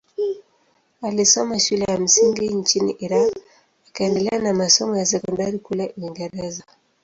Alisoma 1.01 1.59
shule 1.59 1.85
ya 1.87 1.97
msingi 1.99 2.49
nchini 2.49 2.91
Iran 2.99 3.31
akaendelea 3.87 4.39
na 4.39 4.53
masomo 4.53 4.97
ya 4.97 5.05
sekondari 5.05 5.59
kule 5.59 5.93
Uingereza. 5.97 6.63